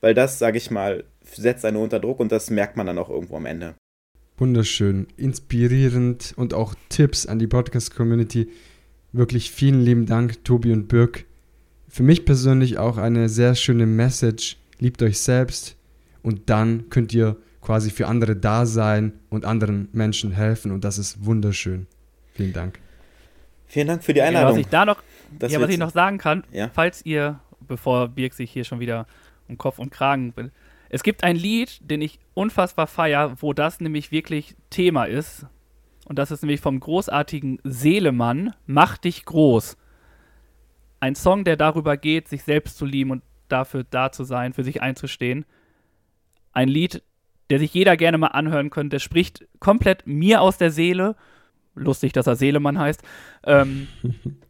[0.00, 3.10] Weil das, sage ich mal, setzt einen unter Druck und das merkt man dann auch
[3.10, 3.74] irgendwo am Ende.
[4.36, 8.48] Wunderschön, inspirierend und auch Tipps an die Podcast-Community.
[9.12, 11.24] Wirklich vielen lieben Dank, Tobi und Birk.
[11.88, 14.56] Für mich persönlich auch eine sehr schöne Message.
[14.78, 15.76] Liebt euch selbst
[16.22, 20.98] und dann könnt ihr quasi für andere da sein und anderen Menschen helfen und das
[20.98, 21.86] ist wunderschön.
[22.34, 22.78] Vielen Dank.
[23.68, 24.48] Vielen Dank für die Einladung.
[24.48, 25.02] Ja, was ich da noch,
[25.40, 26.70] ja, was ich noch sagen kann, ja?
[26.72, 29.06] falls ihr, bevor Birk sich hier schon wieder
[29.46, 30.50] um Kopf und Kragen will,
[30.90, 35.46] es gibt ein Lied, den ich unfassbar feier, wo das nämlich wirklich Thema ist.
[36.06, 39.76] Und das ist nämlich vom großartigen Seelemann, Mach dich groß.
[41.00, 44.64] Ein Song, der darüber geht, sich selbst zu lieben und dafür da zu sein, für
[44.64, 45.44] sich einzustehen.
[46.52, 47.02] Ein Lied,
[47.50, 48.94] der sich jeder gerne mal anhören könnte.
[48.96, 51.14] Der spricht komplett mir aus der Seele.
[51.84, 53.02] Lustig, dass er Seelemann heißt.
[53.44, 53.88] Ähm,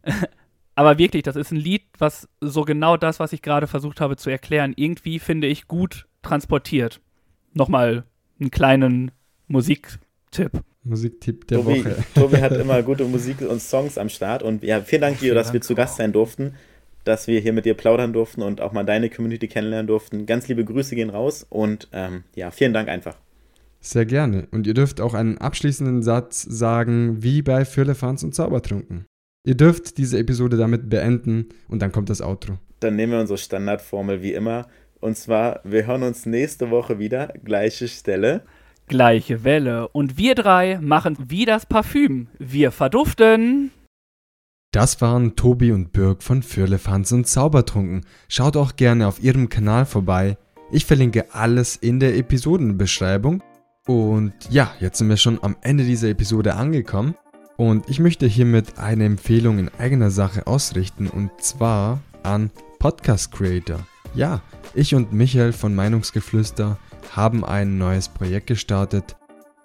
[0.75, 4.17] aber wirklich, das ist ein Lied, was so genau das, was ich gerade versucht habe
[4.17, 7.01] zu erklären, irgendwie finde ich gut transportiert.
[7.53, 8.03] Nochmal
[8.39, 9.11] einen kleinen
[9.47, 10.51] Musiktipp.
[10.83, 11.97] Musiktipp der Tobi, Woche.
[12.15, 14.43] Tobi hat immer gute Musik und Songs am Start.
[14.43, 16.55] Und ja, vielen Dank, Gio, dass wir zu Gast sein durften,
[17.03, 20.25] dass wir hier mit dir plaudern durften und auch mal deine Community kennenlernen durften.
[20.25, 23.15] Ganz liebe Grüße gehen raus und ähm, ja, vielen Dank einfach.
[23.81, 24.47] Sehr gerne.
[24.51, 29.05] Und ihr dürft auch einen abschließenden Satz sagen, wie bei Firlefanz und Zaubertrunken.
[29.45, 32.59] Ihr dürft diese Episode damit beenden und dann kommt das Outro.
[32.81, 34.67] Dann nehmen wir unsere Standardformel wie immer.
[34.99, 38.43] Und zwar, wir hören uns nächste Woche wieder, gleiche Stelle.
[38.87, 39.87] Gleiche Welle.
[39.89, 42.27] Und wir drei machen wie das Parfüm.
[42.37, 43.71] Wir verduften.
[44.71, 48.05] Das waren Tobi und Birg von Firlefanz und Zaubertrunken.
[48.27, 50.37] Schaut auch gerne auf ihrem Kanal vorbei.
[50.71, 53.41] Ich verlinke alles in der Episodenbeschreibung.
[53.89, 57.15] Und ja, jetzt sind wir schon am Ende dieser Episode angekommen.
[57.57, 63.79] Und ich möchte hiermit eine Empfehlung in eigener Sache ausrichten und zwar an Podcast Creator.
[64.13, 64.43] Ja,
[64.75, 66.77] ich und Michael von Meinungsgeflüster
[67.15, 69.15] haben ein neues Projekt gestartet.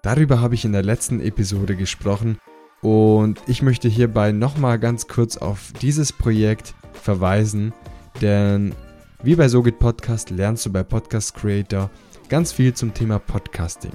[0.00, 2.38] Darüber habe ich in der letzten Episode gesprochen
[2.80, 7.74] und ich möchte hierbei nochmal ganz kurz auf dieses Projekt verweisen,
[8.22, 8.74] denn
[9.22, 11.90] wie bei SoGit Podcast lernst du bei Podcast Creator
[12.30, 13.92] ganz viel zum Thema Podcasting.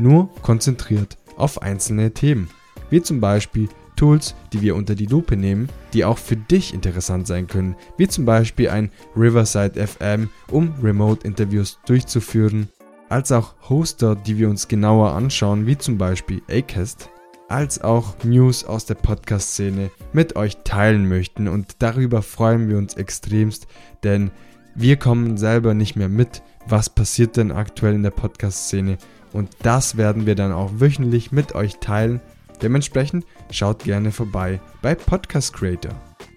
[0.00, 2.48] Nur konzentriert auf einzelne Themen,
[2.88, 7.26] wie zum Beispiel Tools, die wir unter die Lupe nehmen, die auch für dich interessant
[7.26, 12.70] sein können, wie zum Beispiel ein Riverside FM, um Remote-Interviews durchzuführen,
[13.10, 17.10] als auch Hoster, die wir uns genauer anschauen, wie zum Beispiel Acast,
[17.48, 21.46] als auch News aus der Podcast-Szene mit euch teilen möchten.
[21.46, 23.66] Und darüber freuen wir uns extremst,
[24.02, 24.30] denn
[24.74, 28.98] wir kommen selber nicht mehr mit, was passiert denn aktuell in der Podcast-Szene
[29.32, 32.20] und das werden wir dann auch wöchentlich mit euch teilen
[32.62, 35.92] Dementsprechend schaut gerne vorbei bei Podcast Creator.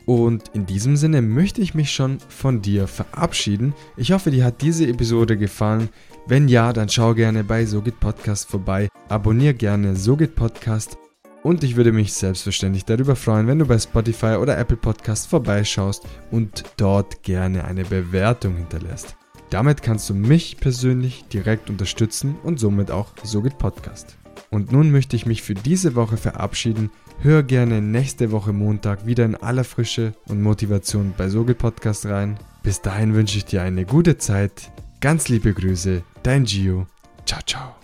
[0.06, 3.74] Und in diesem Sinne möchte ich mich schon von dir verabschieden.
[3.96, 5.90] Ich hoffe, dir hat diese Episode gefallen.
[6.28, 8.90] Wenn ja, dann schau gerne bei Sogit Podcast vorbei.
[9.10, 10.98] Abonnier gerne Sogit Podcast.
[11.44, 16.08] Und ich würde mich selbstverständlich darüber freuen, wenn du bei Spotify oder Apple Podcast vorbeischaust
[16.32, 19.18] und dort gerne eine Bewertung hinterlässt.
[19.50, 24.18] Damit kannst du mich persönlich direkt unterstützen und somit auch Sogit Podcast.
[24.50, 26.90] Und nun möchte ich mich für diese Woche verabschieden.
[27.20, 32.40] Hör gerne nächste Woche Montag wieder in aller Frische und Motivation bei Sogel Podcast rein.
[32.64, 34.72] Bis dahin wünsche ich dir eine gute Zeit.
[35.02, 36.88] Ganz liebe Grüße, dein Gio.
[37.26, 37.83] Ciao, ciao.